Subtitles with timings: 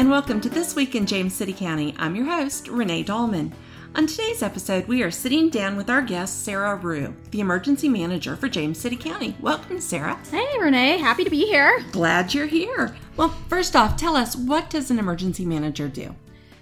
[0.00, 1.94] and welcome to This Week in James City County.
[1.98, 3.52] I'm your host, Renee Dahlman.
[3.94, 8.34] On today's episode, we are sitting down with our guest, Sara Ruch, the emergency manager
[8.34, 9.36] for James City County.
[9.40, 10.18] Welcome, Sara.
[10.30, 10.96] Hey, Renee.
[10.96, 11.84] Happy to be here.
[11.92, 12.96] Glad you're here.
[13.18, 16.14] Well, first off, tell us what does an emergency manager do?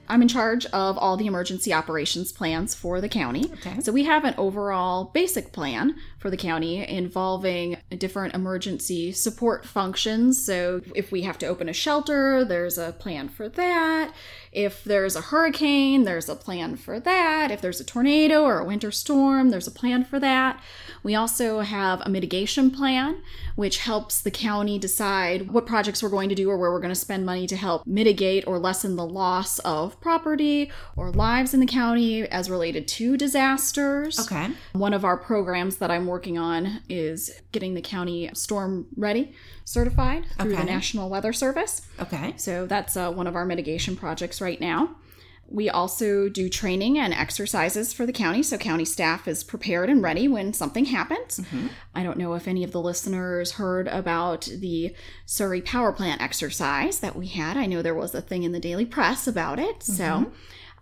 [0.08, 3.52] I'm in charge of all the emergency operations plans for the county.
[3.52, 3.78] Okay.
[3.82, 10.44] So we have an overall basic plan for the county involving different emergency support functions.
[10.44, 14.12] So if we have to open a shelter, there's a plan for that.
[14.52, 17.50] If there's a hurricane, there's a plan for that.
[17.50, 20.60] If there's a tornado or a winter storm, there's a plan for that.
[21.02, 23.18] We also have a mitigation plan,
[23.54, 26.88] which helps the county decide what projects we're going to do or where we're going
[26.90, 31.60] to spend money to help mitigate or lessen the loss of property or lives in
[31.60, 34.18] the county as related to disasters.
[34.18, 34.50] Okay.
[34.72, 39.32] One of our programs that I'm working on is getting the county storm ready
[39.64, 40.60] certified through Okay.
[40.60, 41.82] the National Weather Service.
[42.00, 42.34] Okay.
[42.36, 44.96] So that's uh, one of our mitigation projects right now.
[45.50, 50.02] We also do training and exercises for the county, so county staff is prepared and
[50.02, 51.38] ready when something happens.
[51.38, 51.68] Mm-hmm.
[51.94, 54.94] I don't know if any of the listeners heard about the
[55.24, 57.56] Surry power plant exercise that we had.
[57.56, 59.82] I know there was a thing in the daily press about it.
[59.82, 60.30] So mm-hmm.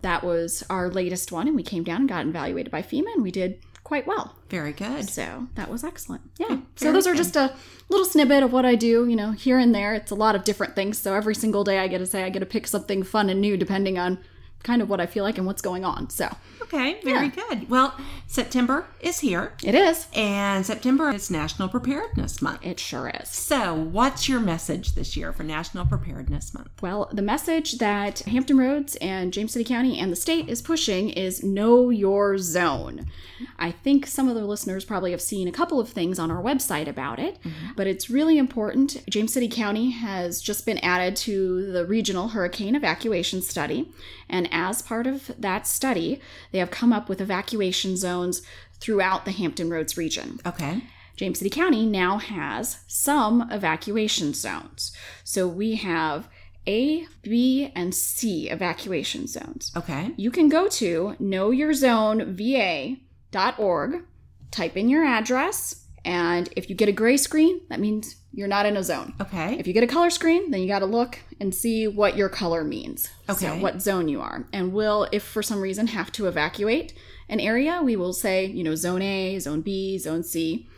[0.01, 3.23] that was our latest one, and we came down and got evaluated by FEMA, and
[3.23, 4.35] we did quite well.
[4.49, 5.09] Very good.
[5.09, 6.21] So that was excellent.
[6.37, 6.47] Yeah.
[6.47, 7.53] very So those are just a
[7.87, 9.93] little snippet of what I do, you know, here and there.
[9.93, 10.97] It's a lot of different things.
[10.97, 13.39] So every single day I get to say I get to pick something fun and
[13.39, 14.17] new depending on
[14.61, 16.09] kind of what I feel like and what's going on.
[16.09, 16.35] So
[16.73, 17.69] Okay, very good.
[17.69, 17.95] Well,
[18.27, 20.07] September is here, it is.
[20.13, 22.65] and September is National Preparedness Month.
[22.65, 23.29] It sure is.
[23.29, 26.69] So, what's your message this year for National Preparedness Month?
[26.81, 31.09] Well, the message that Hampton Roads and James City County and the state is pushing
[31.09, 33.05] is know your zone.
[33.57, 36.43] I think some of the listeners probably have seen a couple of things on our
[36.43, 37.71] website about it, mm-hmm.
[37.77, 39.07] but it's really important.
[39.09, 43.89] James City County has just been added to the regional hurricane evacuation study,
[44.27, 46.19] and as part of that study,
[46.57, 48.41] they have come up with evacuation zones
[48.79, 50.39] throughout the Hampton Roads region.
[50.43, 50.81] Okay.
[51.15, 54.91] James City County now has some evacuation zones.
[55.23, 56.27] So we have
[56.65, 59.71] A, B, and C evacuation zones.
[59.77, 60.13] Okay.
[60.17, 64.03] You can go to knowyourzoneva.org,
[64.49, 68.67] type in your address, and if you get a gray screen, that means you're not
[68.67, 69.13] in a zone.
[69.19, 69.57] Okay.
[69.59, 72.29] If you get a color screen, then you got to look and see what your
[72.29, 73.09] color means.
[73.27, 73.59] So Okay.
[73.59, 74.45] what zone you are.
[74.53, 76.93] And we'll, if for some reason have to evacuate
[77.27, 80.69] an area, we will say, you know, zone A, zone B, zone C.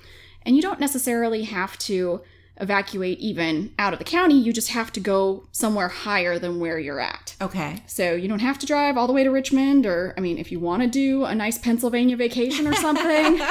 [0.43, 2.21] And you don't necessarily have to
[2.61, 4.39] evacuate even out of the county.
[4.39, 7.35] You just have to go somewhere higher than where you're at.
[7.41, 7.83] Okay.
[7.87, 10.49] So you don't have to drive all the way to Richmond, or I mean, if
[10.51, 13.41] you want to do a nice Pennsylvania vacation or something.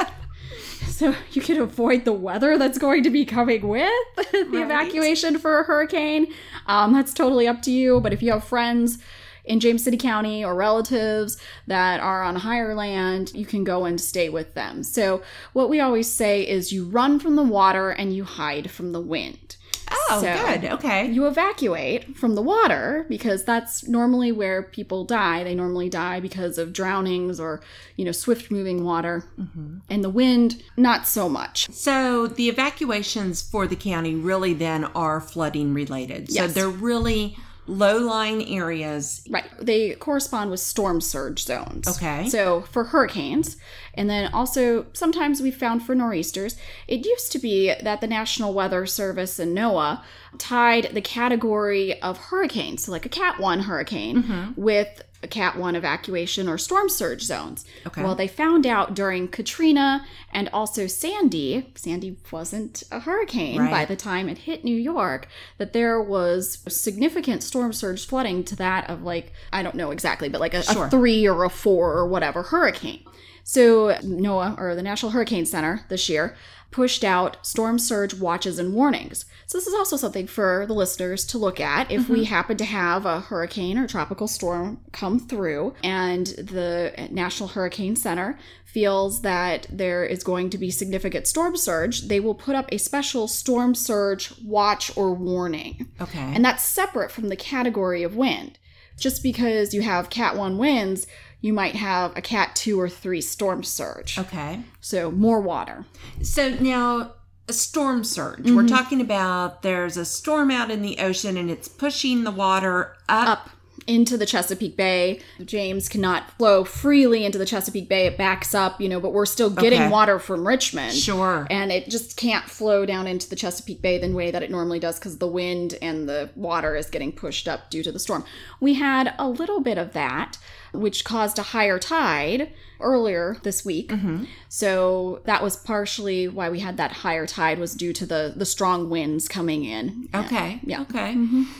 [0.99, 3.89] So you can avoid the weather that's going to be coming with
[4.31, 4.63] the Right.
[4.63, 6.27] evacuation for a hurricane.
[6.67, 8.01] Um, that's totally up to you.
[8.01, 8.97] But if you have friends
[9.45, 11.37] in James City County or relatives
[11.67, 14.83] that are on higher land, you can go and stay with them.
[14.83, 15.23] So
[15.53, 19.01] what we always say is you run from the water and you hide from the
[19.01, 19.55] wind.
[19.91, 20.65] Oh, So- good.
[20.73, 21.07] Okay.
[21.11, 25.43] You evacuate from the water because that's normally where people die.
[25.43, 27.61] They normally die because of drownings or,
[27.95, 29.25] you know, swift moving water.
[29.39, 29.77] Mm-hmm.
[29.89, 31.69] And the wind, not so much.
[31.71, 36.31] So, the evacuations for the county really then are flooding related.
[36.31, 37.37] So, they're really
[37.69, 39.21] low lying areas.
[39.29, 39.45] Right.
[39.61, 41.87] They correspond with storm surge zones.
[41.87, 42.27] Okay.
[42.29, 43.57] So for hurricanes,
[43.93, 46.55] and then also sometimes we found for nor'easters,
[46.87, 50.01] it used to be that the National Weather Service and NOAA
[50.37, 54.61] tied the category of hurricanes, so like a Cat 1 hurricane, Mm-hmm.
[54.61, 57.65] with Cat 1 evacuation or storm surge zones.
[57.85, 58.01] Okay.
[58.03, 63.71] Well, they found out during Katrina and also Sandy, Sandy wasn't a hurricane Right.
[63.71, 65.27] by the time it hit New York,
[65.57, 70.29] that there was significant storm surge flooding to that of like, I don't know exactly,
[70.29, 70.85] but like a, Sure.
[70.85, 73.03] a three or a four or whatever hurricane.
[73.43, 76.35] So NOAA or the National Hurricane Center this year
[76.71, 79.25] pushed out storm surge watches and warnings.
[79.49, 82.25] So this is also something for the listeners to look at if we mm-hmm.
[82.25, 88.37] happen to have a hurricane or tropical storm come through and the National Hurricane Center
[88.63, 92.77] feels that there is going to be significant storm surge, they will put up a
[92.77, 95.89] special storm surge watch or warning.
[95.99, 96.19] Okay.
[96.19, 98.59] And that's separate from the category of wind.
[98.99, 101.07] Just because you have Cat 1 winds,
[101.41, 104.19] you might have a Cat 2 or 3 storm surge.
[104.19, 104.61] okay.
[104.79, 105.85] So more water.
[106.21, 107.13] So, now
[107.49, 108.39] a storm surge.
[108.39, 108.55] Mm-hmm.
[108.55, 112.95] We're talking about there's a storm out in the ocean and it's pushing the water
[113.09, 113.27] up.
[113.27, 113.49] Up
[113.89, 115.19] into the Chesapeake Bay.
[115.43, 118.05] James cannot flow freely into the Chesapeake Bay.
[118.05, 119.89] It backs up, you know, but we're still getting Okay.
[119.89, 120.93] water from Richmond.
[120.93, 121.47] Sure.
[121.49, 124.79] And it just can't flow down into the Chesapeake Bay the way that it normally
[124.79, 128.23] does because the wind and the water is getting pushed up due to the storm.
[128.59, 130.37] We had a little bit of that,
[130.71, 133.89] which caused a higher tide earlier this week.
[133.89, 134.25] Mm-hmm.
[134.47, 138.45] So that was partially why we had that higher tide was due to the the
[138.45, 140.07] strong winds coming in.
[140.13, 140.59] Okay.
[140.63, 140.81] Yeah.
[140.81, 141.17] Okay.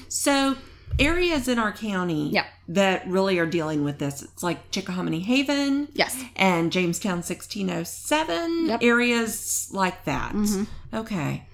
[0.07, 0.55] So
[0.97, 2.45] areas in our county Yeah.
[2.69, 5.89] that really are dealing with this, it's like Chickahominy Haven.
[5.93, 6.21] Yes.
[6.35, 8.83] And Jamestown 1607 Yep.
[8.83, 10.33] areas like that.
[10.33, 10.63] Mm-hmm.
[10.95, 11.45] Okay.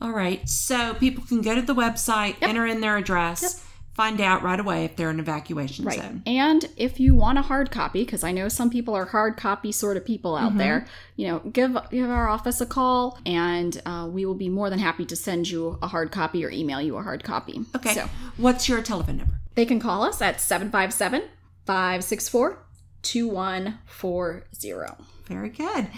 [0.00, 0.48] All right.
[0.48, 3.62] So people can go to the website, enter in their address,
[3.94, 5.98] find out right away if they're in evacuation Right.
[5.98, 6.22] zone.
[6.26, 9.72] And if you want a hard copy, because I know some people are hard copy
[9.72, 10.46] sort of people Mm-hmm.
[10.46, 14.48] out there, you know, give give our office a call, and uh, we will be
[14.48, 17.60] more than happy to send you a hard copy or email you a hard copy.
[17.76, 17.94] Okay.
[17.94, 19.34] So What's your telephone number?
[19.56, 21.22] they can call us at 757
[21.66, 22.58] 564
[23.02, 25.04] 2140.
[25.26, 25.88] Very good.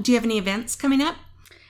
[0.00, 1.16] Do you have any events coming up?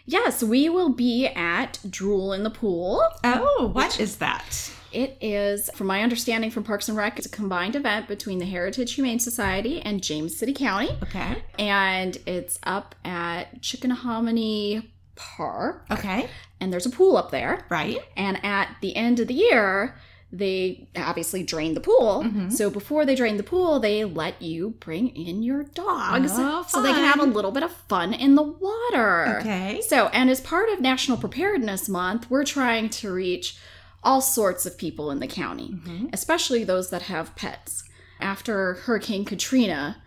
[0.05, 3.03] Yes, we will be at Drool in the Pool.
[3.25, 4.71] Oh, what is that?
[4.97, 8.47] It is, from my understanding from Parks and Rec, it's a combined event between the
[8.47, 10.89] Heritage Humane Society and James City County.
[11.03, 11.43] Okay.
[11.59, 16.31] and it's up at Chickahominy Park, Okay.
[16.61, 17.67] and there's a pool up there.
[17.69, 17.99] Right.
[18.17, 19.97] And at the end of the year,
[20.33, 22.25] they obviously drain the pool.
[22.25, 22.51] Mhm.
[22.51, 26.81] So before they drain the pool, they let you bring in your dogs Oh, so
[26.83, 29.39] they can have a little bit of fun in the water.
[29.41, 29.83] Okay.
[29.87, 33.57] So, and as part of National Preparedness Month, we're trying to reach
[34.03, 36.11] all sorts of people in the county, Mhm.
[36.13, 37.85] especially those that have pets.
[38.21, 40.03] After Hurricane Katrina,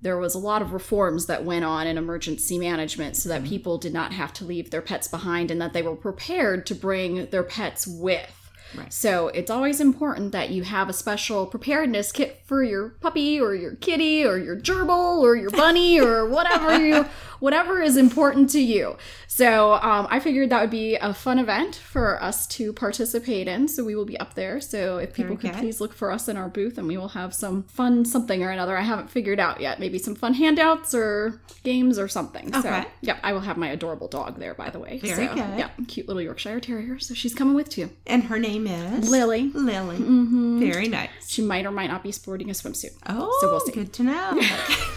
[0.00, 3.78] there was a lot of reforms that went on in emergency management so that people
[3.78, 7.26] did not have to leave their pets behind and that they were prepared to bring
[7.26, 8.30] their pets with.
[8.76, 8.92] Right.
[8.92, 13.54] So it's always important that you have a special preparedness kit for your puppy or
[13.54, 17.06] your kitty or your gerbil or your bunny or whatever you
[17.40, 18.96] whatever is important to you.
[19.26, 23.68] So um, I figured that would be a fun event for us to participate in.
[23.68, 24.60] So we will be up there.
[24.60, 27.08] So if people Very could please look for us in our booth, and we will
[27.08, 28.76] have some fun something or another.
[28.76, 29.78] I haven't figured out yet.
[29.80, 32.52] Maybe some fun handouts or games or something.
[32.52, 32.84] So Okay.
[33.00, 34.54] yeah, I will have my adorable dog there.
[34.54, 35.58] By the way, Very so, good.
[35.58, 36.98] Yeah, cute little Yorkshire Terrier.
[36.98, 37.90] So she's coming with too.
[38.06, 39.50] And her name is Lily.
[39.54, 39.96] Lily.
[39.98, 40.60] Mm-hmm.
[40.60, 41.10] Very nice.
[41.26, 42.96] She might or might not be sporting a swimsuit.
[43.06, 43.72] Oh, So we'll see.
[43.72, 44.40] good to know.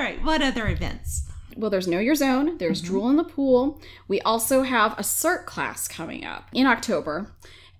[0.00, 0.24] All right.
[0.24, 1.28] What other events?
[1.54, 2.90] Well, there's Know Your Zone, there's Mm-hmm.
[2.90, 3.82] Drool in the Pool.
[4.08, 7.32] We also have a CERT class coming up in October.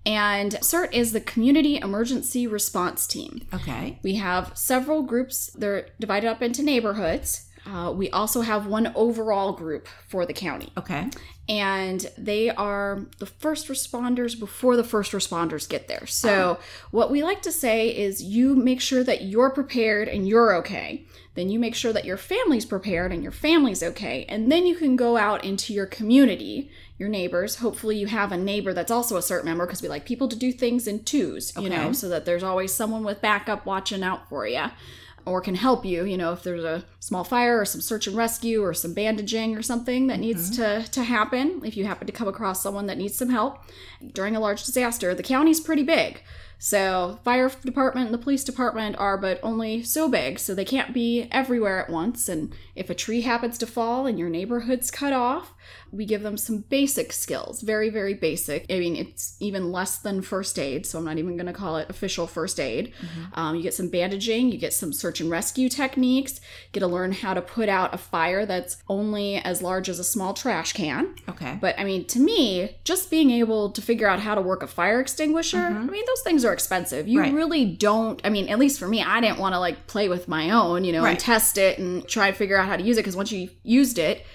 [0.05, 3.47] And CERT is the Community Emergency Response Team.
[3.51, 3.97] Okay.
[4.03, 7.47] We have several groups, they're divided up into neighborhoods.
[7.65, 10.71] Uh, we also have one overall group for the county.
[10.77, 11.09] Okay.
[11.49, 16.05] and they are the first responders before the first responders get there.
[16.07, 16.59] So,
[16.91, 21.05] what we like to say is you make sure that you're prepared and you're okay.
[21.33, 24.25] Then you make sure that your family's prepared and your family's okay.
[24.27, 27.55] And then you can go out into your community, your neighbors.
[27.57, 30.35] Hopefully, you have a neighbor that's also a CERT member because we like people to
[30.35, 34.29] do things in twos, you know, so that there's always someone with backup watching out
[34.29, 34.65] for you
[35.25, 38.17] or can help you you know if there's a small fire or some search and
[38.17, 40.81] rescue or some bandaging or something that needs mm-hmm.
[40.83, 43.59] to to happen if you happen to come across someone that needs some help
[44.13, 46.21] during a large disaster the county's pretty big.
[46.63, 50.93] So fire department and the police department are but only so big so they can't
[50.93, 55.11] be everywhere at once and if a tree happens to fall and your neighborhood's cut
[55.11, 55.55] off
[55.91, 60.21] we give them some basic skills very very basic i mean it's even less than
[60.21, 62.93] first aid so i'm not even going to call it official first aid
[63.33, 66.39] um, you get some bandaging you get some search and rescue techniques
[66.71, 70.03] get to learn how to put out a fire that's only as large as a
[70.03, 71.57] small trash can Okay.
[71.59, 74.67] but I mean, to me, just being able to figure out how to work a
[74.67, 77.07] fire extinguisher, I mean, those things are expensive.
[77.07, 77.33] You Right.
[77.33, 80.27] really don't, I mean, at least for me, I didn't want to like play with
[80.27, 81.11] my own, you know, Right.
[81.11, 83.51] and test it and try and figure out how to use it because once you've
[83.63, 84.25] used it-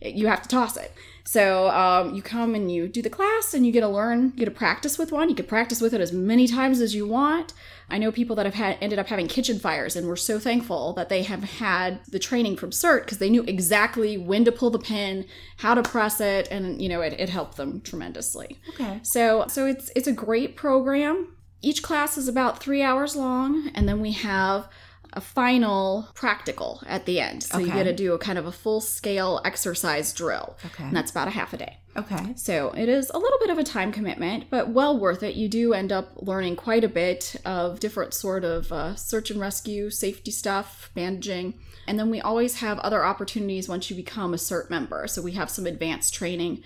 [0.00, 0.92] you have to toss it.
[1.26, 4.40] So um, you come and you do the class and you get to learn, you
[4.40, 5.30] get to practice with one.
[5.30, 7.54] You can practice with it as many times as you want.
[7.88, 10.92] I know people that have had ended up having kitchen fires and we're so thankful
[10.94, 14.70] that they have had the training from CERT because they knew exactly when to pull
[14.70, 15.26] the pin,
[15.58, 18.58] how to press it, and you know it, it helped them tremendously.
[18.70, 19.00] Okay.
[19.02, 21.36] So so it's it's a great program.
[21.62, 24.68] Each class is about three hours long, and then we have
[25.14, 27.42] a final practical at the end.
[27.42, 27.76] So you Okay.
[27.76, 30.56] get to do a kind of a full scale exercise drill.
[30.66, 30.84] Okay.
[30.84, 31.78] And that's about a half a day.
[31.96, 32.34] Okay.
[32.36, 35.36] So it is a little bit of a time commitment, but well worth it.
[35.36, 39.40] You do end up learning quite a bit of different sort of uh, search and
[39.40, 41.54] rescue, safety stuff, bandaging,
[41.86, 45.06] and then we always have other opportunities once you become a CERT member.
[45.06, 46.62] So we have some advanced training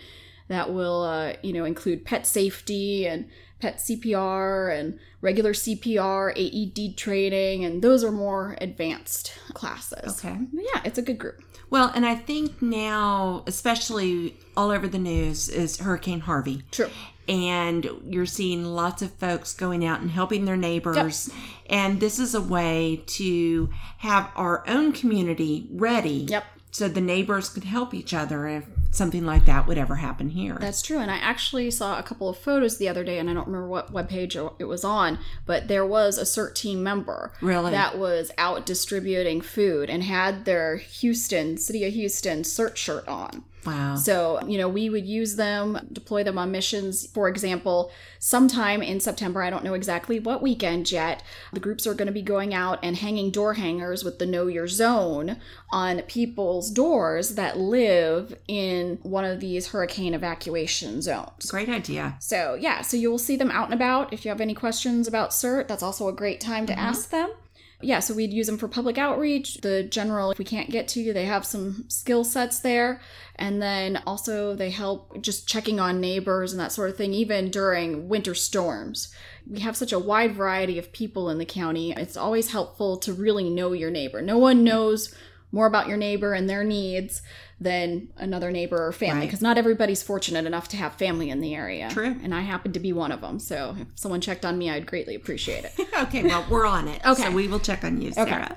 [0.47, 3.29] that will, uh, you know, include pet safety and
[3.61, 10.25] pet CPR and regular CPR, AED training, and those are more advanced classes.
[10.25, 10.37] Okay.
[10.53, 11.43] But yeah, it's a good group.
[11.71, 16.63] Well, and I think now, especially all over the news, is Hurricane Harvey.
[16.71, 16.89] True.
[17.29, 21.29] And you're seeing lots of folks going out and helping their neighbors.
[21.69, 26.27] And this is a way to have our own community ready.
[26.31, 26.45] Yep.
[26.79, 30.57] So the neighbors could help each other if something like that would ever happen here.
[30.61, 30.99] That's true.
[30.99, 33.67] And I actually saw a couple of photos the other day, and I don't remember
[33.67, 37.73] what webpage it was on, but there was a CERT team member Really?
[37.73, 43.43] that was out distributing food and had their Houston, City of Houston CERT shirt on.
[43.65, 43.97] Wow.
[43.97, 47.07] So, you know, we would use them, deploy them on missions.
[47.07, 51.23] For example, sometime in September, I don't know exactly what weekend yet,
[51.53, 54.47] the groups are going to be going out and hanging door hangers with the Know
[54.47, 55.39] Your Zone
[55.71, 61.51] on people's doors that live in one of these hurricane evacuation zones.
[61.51, 62.17] Great idea.
[62.21, 64.13] So, yeah, so you will see them out and about.
[64.13, 66.81] If you have any questions about CERT, that's also a great time to mm-hmm.
[66.81, 67.31] ask them.
[67.81, 69.59] Yeah, so we'd use them for public outreach.
[69.59, 73.01] The general, if we can't get to you, they have some skill sets there.
[73.37, 77.51] And then also they help just checking on neighbors and that sort of thing, even
[77.51, 79.15] during winter storms.
[79.49, 81.93] We have such a wide variety of people in the county.
[81.93, 84.23] It's always helpful to really know your neighbor.
[84.23, 85.15] No one knows
[85.53, 87.23] more about your neighbor and their needs
[87.61, 89.27] than another neighbor or family Right.
[89.27, 91.89] because not everybody's fortunate enough to have family in the area.
[91.91, 92.17] True.
[92.23, 93.39] And I happen to be one of them.
[93.41, 95.73] So if someone checked on me, I'd greatly appreciate it.
[96.03, 97.01] Okay, well, we're on it.
[97.05, 97.23] Okay.
[97.25, 98.57] So we will check on you, Sara.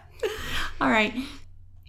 [0.80, 1.14] All right.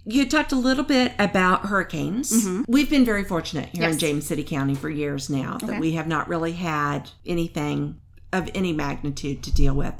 [0.05, 2.33] You talked a little bit about hurricanes.
[2.67, 3.97] We've been very fortunate here in Mm-hmm.
[3.99, 8.01] James City County for years now that we have not really had anything
[8.33, 9.93] of any magnitude to deal with.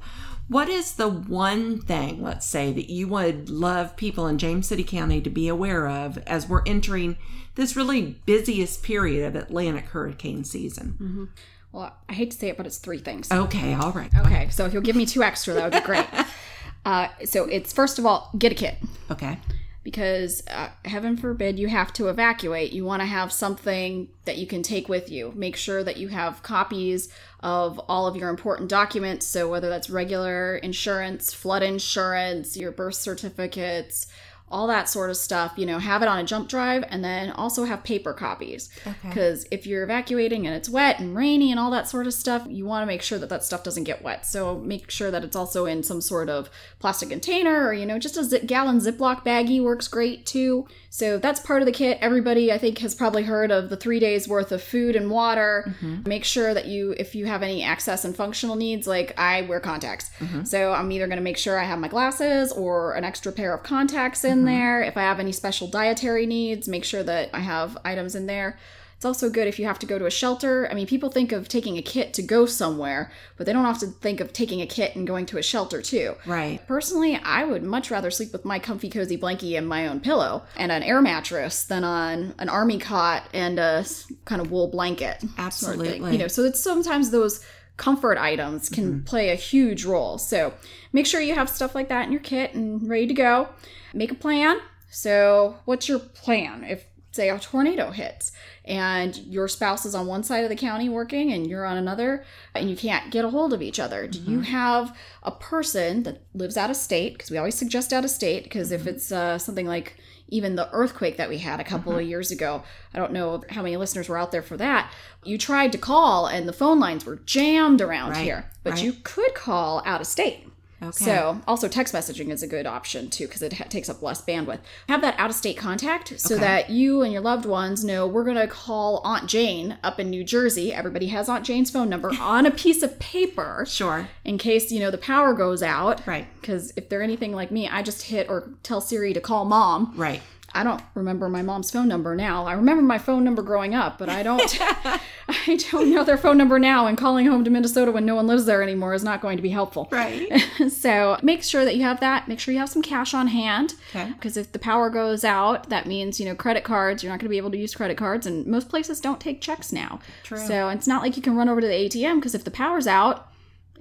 [0.49, 4.83] What is the one thing, let's say, that you would love people in James City
[4.83, 7.17] County to be aware of as we're entering
[7.55, 10.97] this really busiest period of Atlantic hurricane season?
[11.01, 11.25] Mm-hmm.
[11.71, 13.31] Well, I hate to say it, but it's three things.
[13.31, 14.11] Okay, all right.
[14.15, 16.05] Okay, so if you'll give me two extra, that would be great.
[16.85, 18.77] uh, so it's first of all, get a kit.
[19.09, 19.39] Okay.
[19.83, 24.47] because uh, heaven forbid you have to evacuate you want to have something that you
[24.47, 27.09] can take with you make sure that you have copies
[27.43, 29.27] of all of your important documents.
[29.27, 34.07] So whether that's regular insurance flood insurance your birth certificates
[34.53, 37.31] all that sort of stuff you know have it on a jump drive and then
[37.31, 38.69] also have paper copies.
[38.85, 39.09] Okay.
[39.09, 42.45] because if you're evacuating and it's wet and rainy and all that sort of stuff
[42.47, 44.25] you want to make sure that that stuff doesn't get wet.
[44.27, 47.97] So make sure that it's also in some sort of plastic container or you know
[47.97, 50.67] just a zip gallon ziploc baggie works great too.
[50.91, 51.97] So that's part of the kit.
[51.99, 55.65] Everybody i think has probably heard of the three days worth of food and water.
[55.67, 56.07] Mm-hmm.
[56.07, 59.59] Make sure that you if you have any access and functional needs like i wear
[59.59, 60.11] contacts.
[60.19, 60.43] Mm-hmm.
[60.43, 63.55] So i'm either going to make sure i have my glasses or an extra pair
[63.55, 64.55] of contacts in Mm-hmm.
[64.55, 68.25] there if i have any special dietary needs make sure that i have items in
[68.25, 68.57] there
[69.03, 70.65] it's also good if you have to go to a shelter.
[70.71, 73.91] I mean, people think of taking a kit to go somewhere, but they don't often
[73.91, 76.15] think of taking a kit and going to a shelter too.
[76.25, 76.65] Right.
[76.69, 80.43] Personally, I would much rather sleep with my comfy, cozy blankie and my own pillow
[80.55, 83.85] and an air mattress than on an army cot and a
[84.23, 85.19] kind of wool blanket.
[85.19, 85.37] sort of.
[85.37, 86.11] Absolutely.
[86.13, 87.45] You know, so it's sometimes those
[87.77, 89.03] comfort items can mm-hmm.
[89.03, 90.17] play a huge role.
[90.17, 90.53] So
[90.91, 93.49] make sure you have stuff like that in your kit and ready to go.
[93.93, 94.59] Make a plan.
[94.89, 98.31] So, what's your plan if, say, a tornado hits
[98.63, 102.23] and your spouse is on one side of the county working and you're on another
[102.53, 104.07] and you can't get a hold of each other?
[104.07, 104.51] Do you mm-hmm.
[104.51, 107.13] have a person that lives out of state?
[107.13, 108.89] Because we always suggest out of state, because if mm-hmm.
[108.89, 109.97] it's uh, something like
[110.29, 112.01] even the earthquake that we had a couple mm-hmm.
[112.01, 112.63] of years ago,
[112.93, 114.91] I don't know how many listeners were out there for that.
[115.23, 118.83] You tried to call and the phone lines were jammed around Right, here, but right.
[118.83, 120.47] you could call out of state.
[120.83, 121.05] Okay.
[121.05, 124.21] So, also text messaging is a good option too because it ha- takes up less
[124.21, 124.59] bandwidth.
[124.89, 126.43] Have that out of state contact so Okay.
[126.43, 130.09] that you and your loved ones know we're going to call Aunt Jane up in
[130.09, 130.73] New Jersey.
[130.73, 134.07] Everybody has Aunt Jane's phone number on a piece of paper Sure.
[134.25, 136.05] in case, you know, the power goes out.
[136.05, 136.27] Right.
[136.41, 139.93] Because if they're anything like me, I just hit or tell Siri to call mom.
[139.95, 140.21] Right.
[140.53, 142.45] I don't remember my mom's phone number now.
[142.45, 144.59] I remember my phone number growing up, but I don't
[145.47, 148.27] I don't know their phone number now and calling home to Minnesota when no one
[148.27, 149.87] lives there anymore is not going to be helpful.
[149.91, 150.29] Right.
[150.69, 152.27] so, make sure that you have that.
[152.27, 153.75] Make sure you have some cash on hand.
[153.89, 154.11] Okay.
[154.11, 157.27] Because if the power goes out, that means, you know, credit cards, you're not going
[157.27, 159.99] to be able to use credit cards and most places don't take checks now.
[160.23, 160.37] True.
[160.37, 162.87] So, it's not like you can run over to the ATM because if the power's
[162.87, 163.29] out,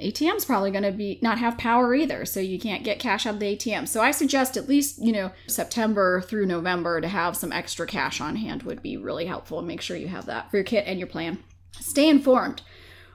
[0.01, 3.35] ATM's probably going to be not have power either, so you can't get cash out
[3.35, 3.87] of the ATM.
[3.87, 8.21] So I suggest at least, you know, September through November to have some extra cash
[8.21, 9.61] on hand would be really helpful.
[9.63, 11.43] Make sure you have that for your kit and your plan.
[11.81, 12.63] Stay informed.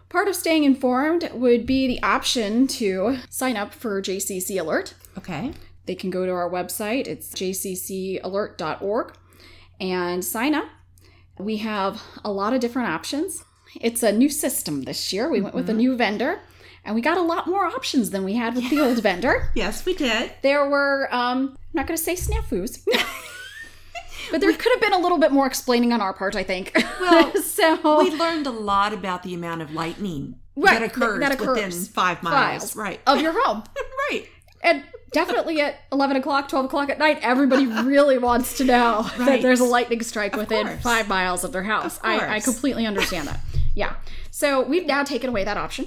[0.09, 4.93] Part of staying informed would be the option to sign up for JCC Alert.
[5.17, 5.51] Okay.
[5.85, 9.13] They can go to our website, it's jccalert.org,
[9.79, 10.67] and sign up.
[11.37, 13.43] We have a lot of different options.
[13.79, 15.29] It's a new system this year.
[15.29, 15.79] We went with a mm-hmm.
[15.79, 16.39] new vendor
[16.87, 19.51] and we got a lot more options than we had with the old vendor.
[19.53, 20.31] Yes, we did.
[20.41, 22.79] There were, um, I'm not going to say snafus.
[24.29, 26.73] But there could have been a little bit more explaining on our part, I think.
[26.99, 31.31] Well, so We learned a lot about the amount of lightning Right, that occurs, that
[31.31, 31.47] occurs.
[31.55, 32.73] within five miles.
[32.73, 32.99] files Right.
[33.07, 33.63] of your home.
[34.11, 34.25] right.
[34.61, 39.41] And definitely at 11 o'clock, 12 o'clock at night, everybody really wants to know that
[39.41, 40.81] there's a lightning strike within course.
[40.81, 41.97] five miles of their house.
[41.99, 43.39] Of I, I completely understand that.
[43.75, 43.95] Yeah.
[44.31, 45.85] So we've now taken away that option.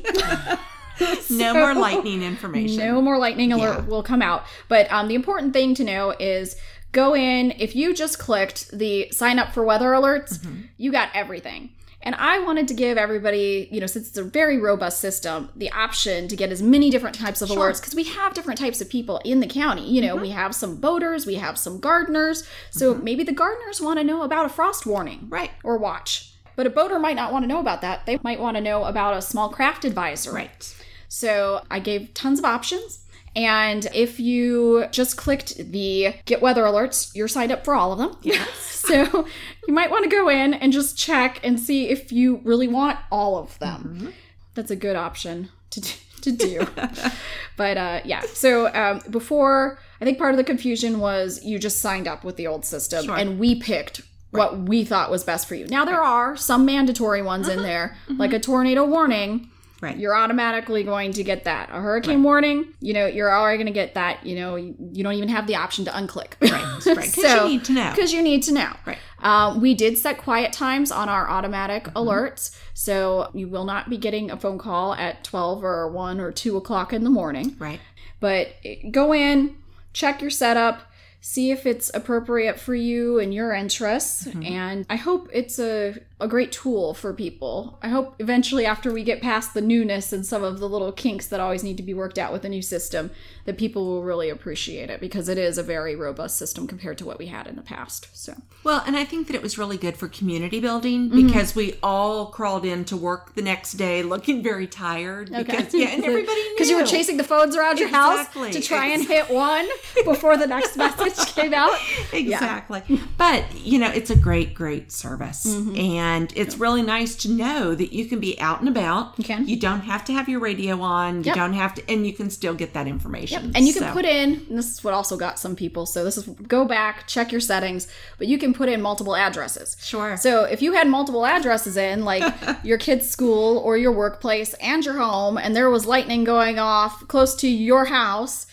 [1.30, 2.78] No more lightning information.
[2.78, 3.86] No more lightning alert Yeah.
[3.86, 4.44] will come out.
[4.68, 6.56] But um, the important thing to know is
[6.92, 7.52] go in.
[7.58, 10.62] If you just clicked the sign up for weather alerts, Mm-hmm.
[10.76, 11.70] you got everything.
[12.02, 15.70] And I wanted to give everybody, you know, since it's a very robust system, the
[15.70, 17.58] option to get as many different types of Sure.
[17.58, 17.72] Mm-hmm.
[17.72, 19.86] alerts because we have different types of people in the county.
[19.86, 22.42] You know, we have some boaters, we have some gardeners.
[22.70, 25.50] So maybe the gardeners want to know about a frost warning Right.
[25.62, 26.32] or watch.
[26.56, 28.06] But a boater might not want to know about that.
[28.06, 30.34] They might want to know about a small craft advisory.
[30.34, 30.74] Right.
[31.10, 33.04] So I gave tons of options.
[33.34, 37.98] And if you just clicked the get weather alerts, you're signed up for all of
[37.98, 38.16] them.
[38.22, 38.48] Yes.
[38.88, 39.26] so
[39.66, 42.98] you might want to go in and just check and see if you really want
[43.10, 44.12] all of them.
[44.54, 45.90] That's a good option to do.
[46.22, 46.66] To do.
[47.56, 51.80] but uh, yeah, so um, before, I think part of the confusion was you just
[51.80, 53.16] signed up with the old system Sure.
[53.16, 55.66] and we picked what we thought was best for you.
[55.66, 59.50] Now, there are some mandatory ones in there, like a tornado warning
[59.80, 59.96] Right.
[59.96, 61.70] you're automatically going to get that.
[61.70, 64.26] A hurricane warning, you know, you're already going to get that.
[64.26, 66.32] You know, you, you don't even have the option to unclick.
[66.40, 66.52] Right.
[66.86, 67.10] Right.
[67.10, 67.92] Because you need to know.
[67.94, 68.72] Because you need to know.
[68.86, 68.98] Right.
[69.20, 71.96] Um, we did set quiet times on our automatic mm-hmm.
[71.98, 72.56] alerts.
[72.74, 76.56] So you will not be getting a phone call at 12 or 1 or 2
[76.56, 77.56] o'clock in the morning.
[77.58, 77.80] Right.
[78.20, 79.56] But eh, go in,
[79.92, 80.82] check your setup,
[81.20, 84.26] see if it's appropriate for you and your interests.
[84.26, 84.42] Mm-hmm.
[84.44, 87.78] And I hope it's a, a great tool for people.
[87.82, 91.26] I hope eventually, after we get past the newness and some of the little kinks
[91.28, 93.10] that always need to be worked out with a new system,
[93.46, 97.04] that people will really appreciate it because it is a very robust system compared to
[97.06, 98.08] what we had in the past.
[98.12, 98.34] So,
[98.64, 101.26] Well, and I think that it was really good for community building Mm-hmm.
[101.26, 105.30] because we all crawled in to work the next day looking very tired.
[105.32, 108.46] Because yeah, and everybody knew Because you were chasing the phones around your Exactly.
[108.48, 109.66] house to try and hit one
[110.04, 111.72] before the next message came out.
[112.12, 112.82] Exactly.
[113.16, 115.46] But, you know, it's a great, great service.
[115.46, 115.76] Mm-hmm.
[115.78, 119.14] And it's really nice to know that you can be out and about.
[119.18, 119.46] You can.
[119.48, 121.18] You don't have to have your radio on.
[121.18, 121.34] You Yep.
[121.36, 123.44] don't have to, and you can still get that information.
[123.46, 123.52] Yep.
[123.56, 126.04] And you can So- put in, and this is what also got some people, so
[126.04, 127.86] this is go back, check your settings,
[128.18, 129.76] but you can put in multiple addresses.
[129.82, 130.16] Sure.
[130.16, 132.22] So if you had multiple addresses in, like
[132.64, 137.06] your kid's school or your workplace and your home, and there was lightning going off
[137.08, 138.46] close to your house,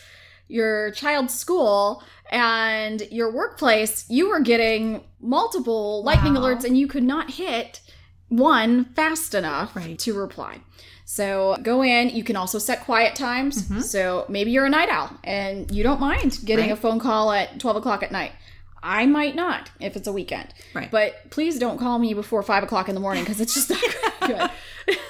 [0.50, 6.42] your child's school, and your workplace, you were getting multiple lightning Wow.
[6.42, 7.82] alerts and you could not hit
[8.30, 9.98] one fast enough Right.
[10.00, 10.60] to reply.
[11.06, 12.10] So go in.
[12.10, 13.64] You can also set quiet times.
[13.64, 13.80] Mm-hmm.
[13.80, 17.60] So maybe you're a night owl and you don't mind getting a phone call at
[17.60, 18.34] 12 o'clock at night.
[18.84, 20.54] I might not if it's a weekend.
[20.74, 20.90] Right.
[20.90, 23.82] But please don't call me before five o'clock in the morning because it's just not
[24.22, 24.50] good.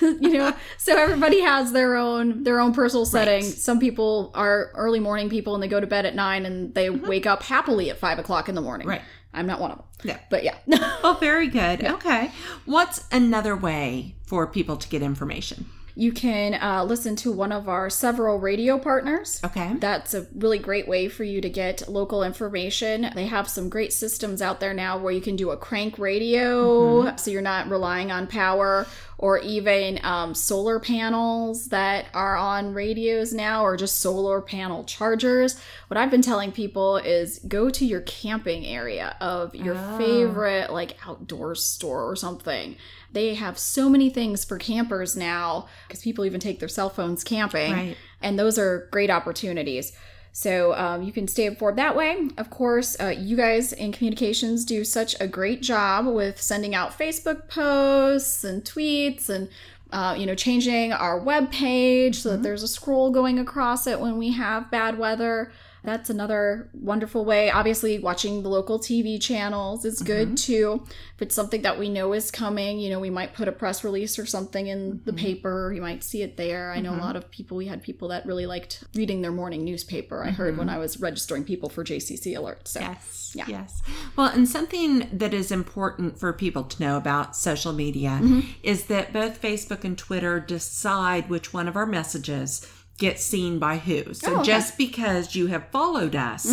[0.22, 0.54] you know.
[0.78, 3.44] So everybody has their own their own personal setting.
[3.44, 6.88] Some people are early morning people and they go to bed at nine and they
[6.88, 7.08] mm-hmm.
[7.08, 8.88] wake up happily at five o'clock in the morning.
[8.88, 9.02] Right.
[9.34, 9.86] I'm not one of them.
[10.04, 10.20] Yeah.
[10.30, 10.56] But yeah.
[11.04, 11.84] Oh, very good.
[11.98, 12.32] Okay.
[12.66, 15.70] What's another way for people to get information?
[15.98, 19.42] You can uh, listen to one of our several radio partners.
[19.44, 19.74] Okay.
[19.80, 23.10] That's a really great way for you to get local information.
[23.16, 27.16] They have some great systems out there now where you can do a crank radio,
[27.16, 28.86] so you're not relying on power,
[29.20, 35.60] or even um, solar panels that are on radios now, or just solar panel chargers.
[35.88, 39.98] What I've been telling people is go to your camping area of your Oh.
[39.98, 42.76] favorite, like outdoor store or something.
[43.12, 47.24] They have so many things for campers now because people even take their cell phones
[47.24, 47.98] camping Right.
[48.22, 49.94] and those are great opportunities.
[50.38, 52.30] So um, you can stay informed that way.
[52.38, 56.96] Of course, uh, you guys in communications do such a great job with sending out
[56.96, 59.50] Facebook posts and tweets and
[59.92, 64.00] uh, you know changing our web page so that there's a scroll going across it
[64.00, 65.52] when we have bad weather.
[65.88, 67.50] That's another wonderful way.
[67.50, 70.36] Obviously, watching the local TV channels is good mm-hmm.
[70.36, 70.84] too.
[71.16, 73.86] If it's something that we know is coming, you know, we might put a press
[73.86, 75.26] release or something in the mm-hmm.
[75.26, 75.72] paper.
[75.74, 76.74] You might see it there.
[76.74, 77.04] I know a mm-hmm.
[77.04, 80.26] lot of people, we had people that really liked reading their morning newspaper.
[80.26, 82.68] I heard when I was registering people for JCC Alert.
[82.68, 83.32] So, Yes.
[83.34, 83.46] Yeah.
[83.48, 83.82] Yes.
[84.18, 88.42] Well, and something that is important for people to know about social media Mm-hmm.
[88.62, 93.78] is that both Facebook and Twitter decide which one of our messages gets seen by
[93.78, 94.14] who.
[94.14, 94.34] So Oh, okay.
[94.36, 94.44] Mm-hmm.
[94.44, 96.48] just because you have followed us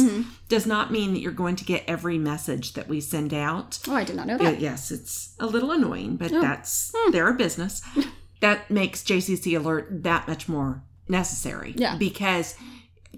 [0.49, 3.79] does not mean that you're going to get every message that we send out.
[3.89, 4.61] Oh, I did not know that.
[4.61, 7.13] yes, it's a little annoying, but that's Hmm.
[7.13, 7.81] their business.
[8.41, 11.73] that makes JCC Alert that much more necessary.
[11.79, 11.97] Yeah.
[11.97, 12.57] Because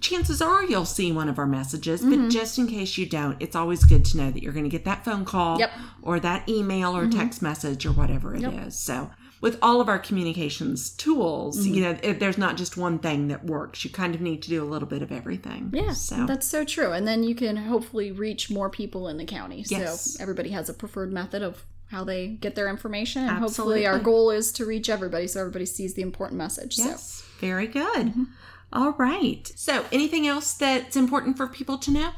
[0.00, 2.24] chances are you'll see one of our messages, Mm-hmm.
[2.26, 4.70] but just in case you don't, it's always good to know that you're going to
[4.70, 5.70] get that phone call Yep.
[5.70, 5.84] Mm-hmm.
[6.08, 8.78] or that email or text message or whatever it is.
[8.78, 11.74] So, with all of our communications tools, Mm-hmm.
[11.74, 13.84] you know, it, there's not just one thing that works.
[13.84, 15.70] You kind of need to do a little bit of everything.
[15.72, 16.92] Yeah, So, that's so true.
[16.92, 19.64] And then you can hopefully reach more people in the county.
[19.68, 20.12] Yes.
[20.14, 23.22] So everybody has a preferred method of how they get their information.
[23.22, 23.82] And Absolutely.
[23.82, 26.78] hopefully our goal is to reach everybody so everybody sees the important message.
[26.78, 28.06] yes, very good.
[28.08, 28.24] Mm-hmm.
[28.72, 29.46] All right.
[29.54, 32.10] So, anything else that's important for people to know?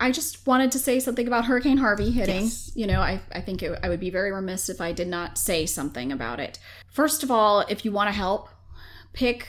[0.00, 2.42] I just wanted to say something about Hurricane Harvey hitting.
[2.42, 2.72] Yes.
[2.74, 5.38] You know, I, I think it, I would be very remiss if I did not
[5.38, 6.58] say something about it.
[6.90, 8.48] First of all, if you want to help,
[9.12, 9.48] pick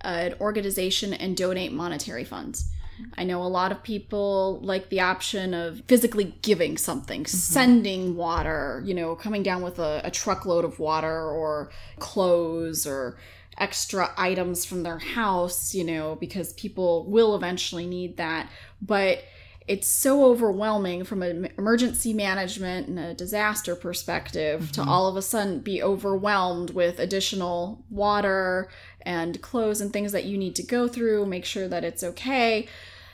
[0.00, 2.68] an organization and donate monetary funds.
[3.16, 7.36] I know a lot of people like the option of physically giving something, mm-hmm.
[7.36, 13.18] sending water, you know, coming down with a, a truckload of water or clothes or
[13.58, 18.48] extra items from their house, you know, because people will eventually need that.
[18.80, 19.22] But
[19.68, 24.88] it's so overwhelming from an emergency management and a disaster perspective to mm-hmm.
[24.88, 28.68] all of a sudden be overwhelmed with additional water
[29.02, 32.66] and clothes and things that you need to go through, make sure that it's okay.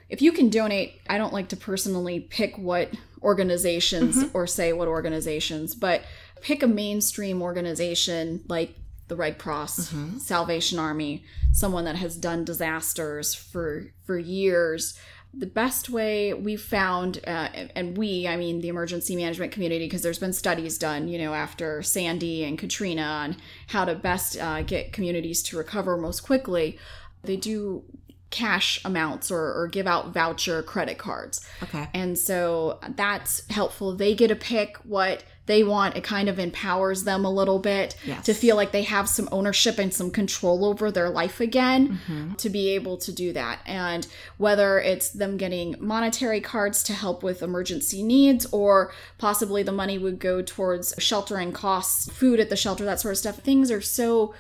[0.09, 4.37] If you can donate, I don't like to personally pick what organizations mm-hmm.
[4.37, 6.03] or say what organizations, but
[6.41, 8.75] pick a mainstream organization like
[9.09, 10.19] the Red Cross, mm-hmm.
[10.19, 14.99] Salvation Army, someone that has done disasters for for years.
[15.35, 20.03] The best way we've found, uh, and we, I mean the emergency management community, because
[20.03, 23.37] there's been studies done, you know, after Sandy and Katrina on
[23.69, 26.79] how to best uh, get communities to recover most quickly.
[27.23, 27.85] They do
[28.31, 31.47] cash amounts or, or give out voucher credit cards.
[31.63, 31.89] Okay.
[31.95, 33.97] And so that's helpful.
[33.97, 35.97] They get to pick what they want.
[35.97, 38.25] It kind of empowers them a little bit Yes.
[38.27, 42.35] to feel like they have some ownership and some control over their life again mm-hmm.
[42.35, 43.59] to be able to do that.
[43.67, 44.07] And
[44.37, 49.99] whether it's them getting monetary cards to help with emergency needs or possibly the money
[49.99, 53.39] would go towards sheltering costs, food at the shelter, that sort of stuff.
[53.39, 54.35] Things are so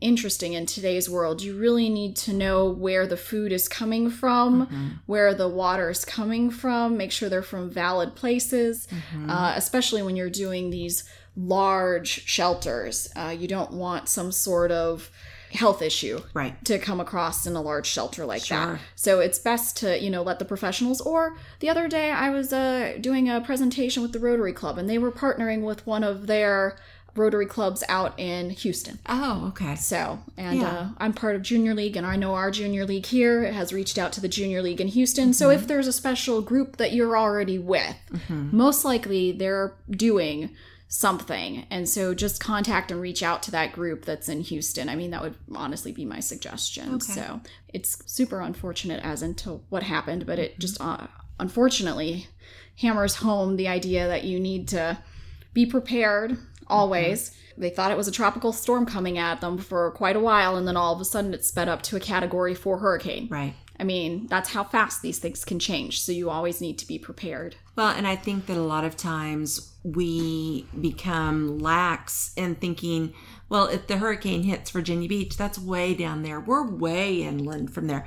[0.00, 1.42] interesting in today's world.
[1.42, 6.04] You really need to know where the food is coming from, where the water is
[6.04, 8.86] coming from, make sure they're from valid places,
[9.28, 11.04] uh, especially when you're doing these
[11.36, 13.08] large shelters.
[13.16, 15.10] Uh, you don't want some sort of
[15.52, 16.62] health issue Right.
[16.64, 18.72] to come across in a large shelter like Sure.
[18.74, 18.80] that.
[18.96, 22.52] So it's best to, you know, let the professionals or the other day I was
[22.52, 26.26] uh, doing a presentation with the Rotary Club and they were partnering with one of
[26.26, 26.76] their
[27.16, 28.98] Rotary clubs out in Houston.
[29.06, 29.76] Oh, okay.
[29.76, 30.68] So, and Yeah.
[30.68, 33.98] uh, I'm part of Junior League, and I know our Junior League here has reached
[33.98, 35.32] out to the Junior League in Houston.
[35.32, 37.94] So, if there's a special group that you're already with,
[38.28, 40.50] most likely they're doing
[40.88, 41.66] something.
[41.70, 44.88] And so, just contact and reach out to that group that's in Houston.
[44.88, 46.94] I mean, that would honestly be my suggestion.
[46.96, 47.12] Okay.
[47.12, 51.06] So, it's super unfortunate as into what happened, but it just uh,
[51.38, 52.26] unfortunately
[52.80, 54.98] hammers home the idea that you need to
[55.52, 57.36] be prepared always.
[57.56, 60.66] They thought it was a tropical storm coming at them for quite a while, and
[60.66, 63.28] then all of a sudden it sped up to a category four hurricane.
[63.30, 63.54] Right.
[63.78, 66.98] I mean, that's how fast these things can change, so you always need to be
[66.98, 67.56] prepared.
[67.76, 73.14] Well, and I think that a lot of times we become lax in thinking,
[73.48, 76.38] well, if the hurricane hits Virginia Beach, that's way down there.
[76.38, 78.06] We're way inland from there.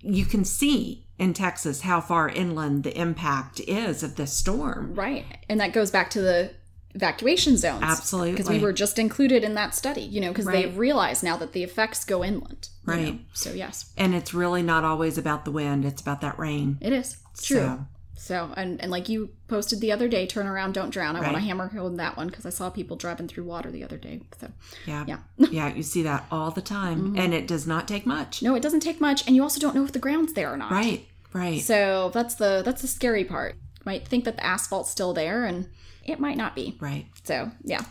[0.00, 4.94] You can see in Texas how far inland the impact is of this storm.
[4.94, 5.24] Right.
[5.48, 6.52] And that goes back to the
[6.96, 7.82] evacuation zones.
[7.82, 8.32] Absolutely.
[8.32, 10.70] Because we were just included in that study, you know, because Right.
[10.72, 12.68] they realize now that the effects go inland.
[12.86, 13.12] you Right.
[13.14, 13.18] know.
[13.32, 16.78] So, yes, And it's really not always about the wind, it's about that rain.
[16.80, 17.16] it is.
[17.42, 17.56] True.
[17.58, 17.86] So,
[18.18, 21.14] So, and, and like you posted the other day, turn around, don't drown.
[21.16, 23.84] I want to hammer home that one because I saw people driving through water the
[23.84, 24.22] other day.
[24.40, 24.48] So,
[24.86, 25.04] yeah.
[25.06, 25.18] Yeah.
[25.38, 25.52] Mm-hmm.
[25.58, 27.14] yeah, you see that all the time.
[27.16, 28.42] And it does not take much.
[28.42, 30.56] no, it doesn't take much, and you also don't know if the ground's there or
[30.56, 30.72] not.
[30.72, 31.60] Right, right.
[31.60, 33.54] So that's the that's the scary part.
[33.54, 35.68] You might think that the asphalt's still there, and
[36.06, 36.76] it might not be.
[36.80, 37.06] right.
[37.24, 37.84] So yeah,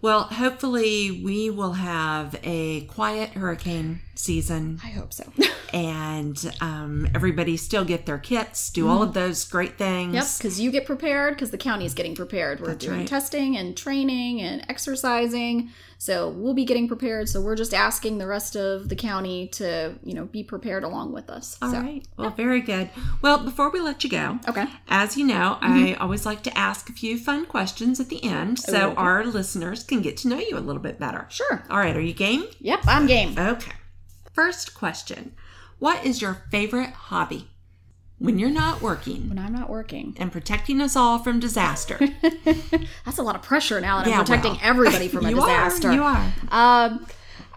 [0.00, 5.24] Well, hopefully, we will have a quiet hurricane season I hope so.
[5.72, 10.14] and um, everybody still get their kits, do all of those great things.
[10.14, 12.60] yep, because you get prepared, because the county is getting prepared.
[12.60, 13.06] We're doing right.
[13.08, 17.28] testing and training and exercising, so we'll be getting prepared.
[17.28, 21.12] So we're just asking the rest of the county to you know be prepared along
[21.12, 21.58] with us.
[21.60, 22.06] All so right.
[22.16, 22.90] Well, very good.
[23.22, 26.88] Well, before we let you go, okay, as you know, I always like to ask
[26.88, 28.96] a few fun questions at the end so Okay.
[28.96, 31.26] our listeners can get to know you a little bit better.
[31.30, 31.62] sure.
[31.70, 31.96] All right.
[31.96, 32.44] Are you game?
[32.60, 33.34] Yep, I'm game.
[33.38, 33.72] Okay.
[34.38, 35.32] First question
[35.80, 37.48] What is your favorite hobby?
[38.20, 40.16] When you're not working When I'm not working.
[40.16, 41.98] and protecting us all from disaster.
[43.04, 45.88] That's a lot of pressure now that I'm protecting well, everybody from a you disaster.
[45.88, 46.22] Are, you are.
[46.52, 47.06] Um,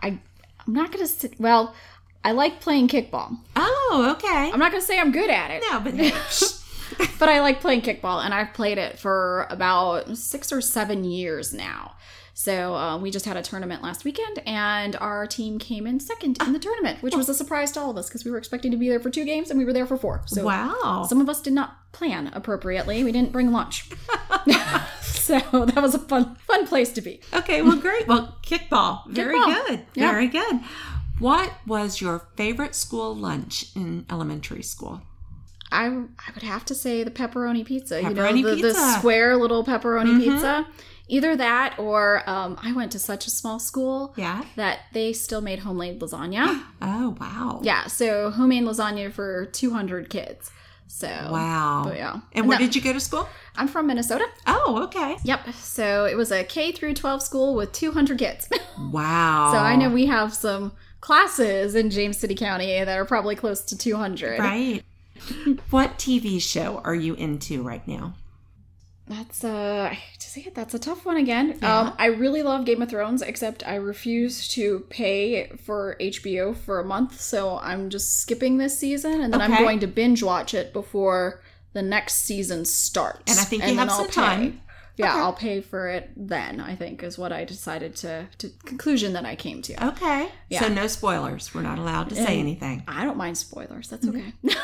[0.02, 1.40] I, I'm not gonna sit.
[1.40, 1.76] Well,
[2.24, 3.38] I like playing kickball.
[3.56, 4.50] Oh, okay.
[4.52, 5.94] I'm not gonna say I'm good at it, No, but
[7.20, 11.54] but I like playing kickball, and I've played it for about six or seven years
[11.54, 11.94] now.
[12.42, 16.42] So uh, we just had a tournament last weekend, and our team came in second
[16.42, 18.72] in the tournament, which was a surprise to all of us because we were expecting
[18.72, 20.24] to be there for two games, and we were there for four.
[20.26, 21.06] So wow.
[21.08, 23.04] some of us did not plan appropriately.
[23.04, 23.92] We didn't bring lunch,
[25.02, 27.22] so that was a fun fun place to be.
[27.32, 28.08] Okay, well, great.
[28.08, 29.06] Well, kickball.
[29.08, 29.68] Very Kickball.
[29.68, 29.86] good.
[29.94, 30.10] Yeah.
[30.10, 30.62] Very good.
[31.20, 35.04] What was your favorite school lunch in elementary school?
[35.72, 38.02] I I would have to say the pepperoni pizza.
[38.02, 40.24] Pepperoni you know, the, the square little pepperoni Mhm.
[40.24, 40.68] pizza.
[41.08, 44.44] Either that or um, I went to such a small school Yeah.
[44.56, 46.64] that they still made homemade lasagna.
[46.82, 47.60] Oh, wow.
[47.64, 50.52] yeah, so homemade lasagna for 200 kids.
[50.88, 51.84] So Wow.
[51.86, 52.14] but yeah.
[52.14, 53.28] And, And where that- did you go to school?
[53.58, 54.26] I'm from Minnesota.
[54.48, 55.18] Oh, okay.
[55.24, 55.54] Yep.
[55.54, 58.48] So it was a K through 12 school with 200 kids.
[58.80, 59.52] Wow.
[59.54, 63.62] so I know we have some classes in James City County that are probably close
[63.66, 64.40] to 200.
[64.40, 64.84] Right.
[65.70, 68.16] What TV show are you into right now?
[69.08, 71.58] That's uh hate to say it, that's a tough one again.
[71.62, 71.80] Yeah.
[71.80, 76.80] Um I really love Game of Thrones, except I refuse to pay for HBO for
[76.80, 80.54] a month, so I'm just skipping this season and then I'm going to binge watch
[80.54, 81.42] it before
[81.74, 83.32] the next season starts.
[83.32, 84.14] And I think you then have some pay.
[84.14, 84.62] time.
[84.98, 85.20] Yeah, Okay.
[85.20, 89.26] I'll pay for it then, I think is what I decided to to conclusion that
[89.26, 89.88] I came to.
[89.88, 90.30] Okay.
[90.50, 90.62] Yeah.
[90.62, 91.54] So no spoilers.
[91.54, 92.84] We're not allowed to say And- anything.
[92.88, 93.90] I don't mind spoilers.
[93.90, 94.50] That's Mm-hmm.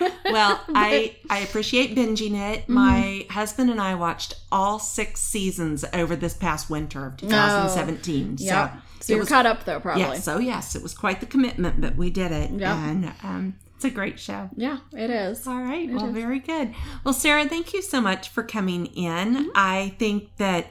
[0.00, 2.62] Well, I I appreciate binging it.
[2.62, 2.72] Mm-hmm.
[2.72, 8.36] My husband and I watched all six seasons over this past winter of 2017.
[8.38, 8.38] Yep.
[8.38, 10.02] So, So it you're was caught up though, probably.
[10.02, 10.24] yes.
[10.24, 12.50] So yes, it was quite the commitment, but we did it.
[12.50, 12.68] Yep.
[12.76, 14.48] And um, it's a great show.
[14.56, 15.46] Yeah, it is.
[15.46, 15.90] All right.
[15.90, 16.14] Well, is.
[16.14, 16.74] very good.
[17.04, 19.34] Well, Sara, thank you so much for coming in.
[19.34, 19.48] Mm-hmm.
[19.54, 20.70] I think that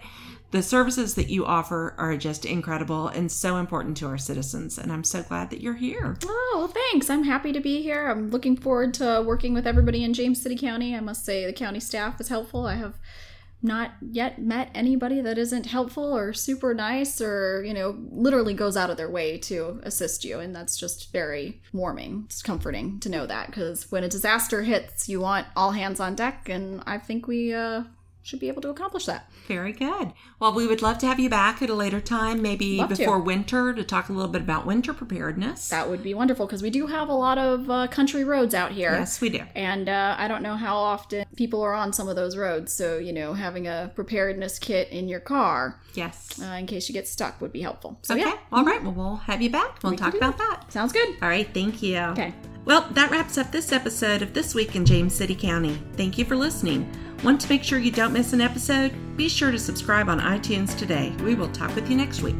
[0.55, 4.77] the services that you offer are just incredible and so important to our citizens.
[4.77, 6.17] And I'm so glad that you're here.
[6.23, 7.09] Oh, thanks.
[7.09, 8.07] I'm happy to be here.
[8.07, 10.95] I'm looking forward to working with everybody in James City County.
[10.95, 12.65] I must say the county staff is helpful.
[12.65, 12.95] I have
[13.61, 18.77] not yet met anybody that isn't helpful or super nice or, you know, literally goes
[18.77, 20.39] out of their way to assist you.
[20.39, 22.23] And that's just very warming.
[22.25, 26.15] It's comforting to know that because when a disaster hits, you want all hands on
[26.15, 26.47] deck.
[26.47, 27.83] And I think we uh,
[28.25, 29.29] should be able to accomplish that.
[29.47, 30.11] Very good.
[30.39, 32.95] Well, we would love to have you back at a later time, maybe Love to.
[32.97, 35.69] before winter, to talk a little bit about winter preparedness.
[35.69, 38.71] That would be wonderful because we do have a lot of uh, country roads out
[38.71, 38.91] here.
[38.93, 39.43] yes, we do.
[39.55, 42.73] And uh, I don't know how often people are on some of those roads.
[42.73, 46.41] So, you know, having a preparedness kit in your car Yes.
[46.41, 47.99] uh, in case you get stuck would be helpful.
[48.01, 48.23] So, okay.
[48.23, 48.81] yeah, All right.
[48.83, 49.83] Well, we'll have you back.
[49.83, 50.71] We'll We talk about that.
[50.73, 51.09] sounds good.
[51.21, 51.47] All right.
[51.53, 51.99] Thank you.
[51.99, 52.33] Okay.
[52.65, 55.77] Well, that wraps up this episode of This Week in James City County.
[55.93, 56.89] Thank you for listening.
[57.25, 58.93] Want to make sure you don't miss an episode?
[59.17, 61.11] Be sure to subscribe on iTunes today.
[61.23, 62.35] We will talk with you next week.